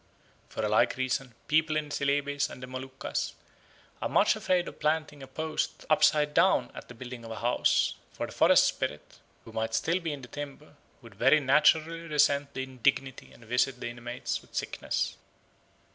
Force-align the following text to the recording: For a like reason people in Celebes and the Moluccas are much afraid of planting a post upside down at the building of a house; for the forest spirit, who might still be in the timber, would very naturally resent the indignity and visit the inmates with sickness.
For 0.49 0.65
a 0.65 0.67
like 0.67 0.97
reason 0.97 1.35
people 1.47 1.75
in 1.75 1.91
Celebes 1.91 2.49
and 2.49 2.63
the 2.63 2.65
Moluccas 2.65 3.33
are 4.01 4.09
much 4.09 4.35
afraid 4.35 4.67
of 4.67 4.79
planting 4.79 5.21
a 5.21 5.27
post 5.27 5.85
upside 5.91 6.33
down 6.33 6.71
at 6.73 6.87
the 6.87 6.95
building 6.95 7.23
of 7.23 7.29
a 7.29 7.35
house; 7.41 7.93
for 8.11 8.25
the 8.25 8.31
forest 8.31 8.63
spirit, 8.63 9.19
who 9.45 9.51
might 9.51 9.75
still 9.75 9.99
be 9.99 10.11
in 10.11 10.23
the 10.23 10.27
timber, 10.27 10.73
would 11.03 11.13
very 11.13 11.39
naturally 11.39 12.07
resent 12.07 12.51
the 12.55 12.63
indignity 12.63 13.31
and 13.31 13.45
visit 13.45 13.79
the 13.79 13.89
inmates 13.89 14.41
with 14.41 14.55
sickness. 14.55 15.17